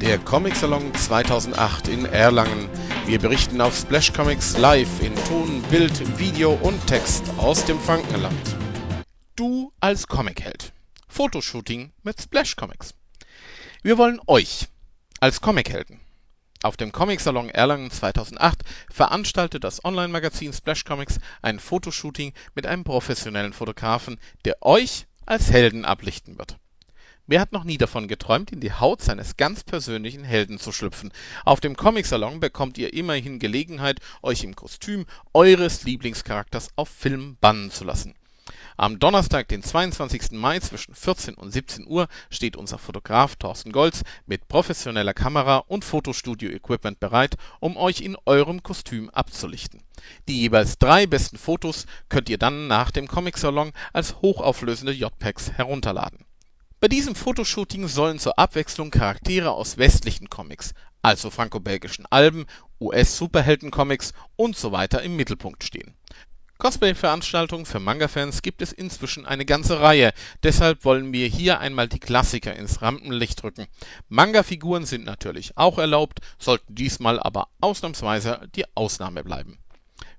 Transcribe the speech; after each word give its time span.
Der 0.00 0.18
Comic 0.18 0.56
Salon 0.56 0.94
2008 0.94 1.88
in 1.88 2.06
Erlangen. 2.06 2.70
Wir 3.04 3.18
berichten 3.18 3.60
auf 3.60 3.76
Splash 3.76 4.14
Comics 4.14 4.56
live 4.56 5.02
in 5.02 5.14
Ton, 5.26 5.60
Bild, 5.70 6.18
Video 6.18 6.52
und 6.52 6.86
Text 6.86 7.24
aus 7.36 7.66
dem 7.66 7.78
Frankenland. 7.78 8.56
Du 9.36 9.74
als 9.78 10.06
Comicheld. 10.06 10.72
Fotoshooting 11.06 11.92
mit 12.02 12.18
Splash 12.18 12.56
Comics. 12.56 12.94
Wir 13.82 13.98
wollen 13.98 14.20
euch 14.26 14.68
als 15.20 15.42
Comichelden. 15.42 16.00
Auf 16.62 16.78
dem 16.78 16.92
Comic 16.92 17.20
Salon 17.20 17.50
Erlangen 17.50 17.90
2008 17.90 18.62
veranstaltet 18.90 19.64
das 19.64 19.84
Online-Magazin 19.84 20.54
Splash 20.54 20.84
Comics 20.84 21.18
ein 21.42 21.60
Fotoshooting 21.60 22.32
mit 22.54 22.66
einem 22.66 22.84
professionellen 22.84 23.52
Fotografen, 23.52 24.18
der 24.46 24.56
euch 24.62 25.06
als 25.26 25.50
Helden 25.50 25.84
ablichten 25.84 26.38
wird. 26.38 26.56
Wer 27.30 27.40
hat 27.40 27.52
noch 27.52 27.62
nie 27.62 27.78
davon 27.78 28.08
geträumt, 28.08 28.50
in 28.50 28.58
die 28.58 28.72
Haut 28.72 29.02
seines 29.02 29.36
ganz 29.36 29.62
persönlichen 29.62 30.24
Helden 30.24 30.58
zu 30.58 30.72
schlüpfen? 30.72 31.12
Auf 31.44 31.60
dem 31.60 31.76
Comic-Salon 31.76 32.40
bekommt 32.40 32.76
ihr 32.76 32.92
immerhin 32.92 33.38
Gelegenheit, 33.38 34.00
euch 34.20 34.42
im 34.42 34.56
Kostüm 34.56 35.06
eures 35.32 35.84
Lieblingscharakters 35.84 36.70
auf 36.74 36.88
Film 36.88 37.36
bannen 37.40 37.70
zu 37.70 37.84
lassen. 37.84 38.16
Am 38.76 38.98
Donnerstag, 38.98 39.46
den 39.46 39.62
22. 39.62 40.32
Mai 40.32 40.58
zwischen 40.58 40.92
14 40.92 41.34
und 41.34 41.52
17 41.52 41.86
Uhr 41.86 42.08
steht 42.30 42.56
unser 42.56 42.78
Fotograf 42.78 43.36
Thorsten 43.36 43.70
Golz 43.70 44.02
mit 44.26 44.48
professioneller 44.48 45.14
Kamera 45.14 45.58
und 45.58 45.84
Fotostudio-Equipment 45.84 46.98
bereit, 46.98 47.36
um 47.60 47.76
euch 47.76 48.00
in 48.00 48.16
eurem 48.26 48.64
Kostüm 48.64 49.08
abzulichten. 49.10 49.84
Die 50.26 50.40
jeweils 50.40 50.78
drei 50.78 51.06
besten 51.06 51.38
Fotos 51.38 51.86
könnt 52.08 52.28
ihr 52.28 52.38
dann 52.38 52.66
nach 52.66 52.90
dem 52.90 53.06
Comic-Salon 53.06 53.70
als 53.92 54.20
hochauflösende 54.20 54.92
JPEGs 54.92 55.52
herunterladen. 55.52 56.24
Bei 56.82 56.88
diesem 56.88 57.14
Fotoshooting 57.14 57.88
sollen 57.88 58.18
zur 58.18 58.38
Abwechslung 58.38 58.90
Charaktere 58.90 59.50
aus 59.50 59.76
westlichen 59.76 60.30
Comics, 60.30 60.72
also 61.02 61.28
franco-belgischen 61.28 62.06
Alben, 62.08 62.46
US-Superhelden-Comics 62.80 64.14
und 64.36 64.56
so 64.56 64.72
weiter 64.72 65.02
im 65.02 65.14
Mittelpunkt 65.14 65.62
stehen. 65.62 65.92
Cosplay-Veranstaltungen 66.56 67.66
für 67.66 67.80
Manga-Fans 67.80 68.40
gibt 68.40 68.62
es 68.62 68.72
inzwischen 68.72 69.26
eine 69.26 69.44
ganze 69.44 69.82
Reihe, 69.82 70.14
deshalb 70.42 70.86
wollen 70.86 71.12
wir 71.12 71.26
hier 71.26 71.60
einmal 71.60 71.86
die 71.86 72.00
Klassiker 72.00 72.56
ins 72.56 72.80
Rampenlicht 72.80 73.44
rücken. 73.44 73.66
Manga-Figuren 74.08 74.86
sind 74.86 75.04
natürlich 75.04 75.58
auch 75.58 75.76
erlaubt, 75.76 76.20
sollten 76.38 76.74
diesmal 76.74 77.20
aber 77.20 77.48
ausnahmsweise 77.60 78.48
die 78.54 78.64
Ausnahme 78.74 79.22
bleiben 79.22 79.58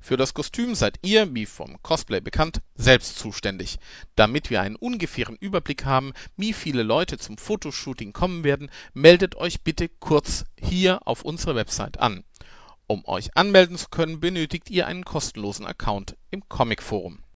für 0.01 0.17
das 0.17 0.33
Kostüm 0.33 0.75
seid 0.75 0.97
ihr, 1.03 1.33
wie 1.33 1.45
vom 1.45 1.81
Cosplay 1.83 2.19
bekannt, 2.19 2.61
selbst 2.75 3.19
zuständig. 3.19 3.77
Damit 4.15 4.49
wir 4.49 4.61
einen 4.61 4.75
ungefähren 4.75 5.37
Überblick 5.39 5.85
haben, 5.85 6.11
wie 6.35 6.53
viele 6.53 6.83
Leute 6.83 7.17
zum 7.17 7.37
Fotoshooting 7.37 8.11
kommen 8.11 8.43
werden, 8.43 8.69
meldet 8.93 9.35
euch 9.35 9.61
bitte 9.61 9.87
kurz 9.87 10.43
hier 10.59 11.07
auf 11.07 11.23
unserer 11.23 11.55
Website 11.55 11.99
an. 11.99 12.23
Um 12.87 13.05
euch 13.05 13.37
anmelden 13.37 13.77
zu 13.77 13.87
können, 13.89 14.19
benötigt 14.19 14.69
ihr 14.69 14.87
einen 14.87 15.05
kostenlosen 15.05 15.65
Account 15.65 16.17
im 16.31 16.49
Comic 16.49 16.81
Forum 16.81 17.23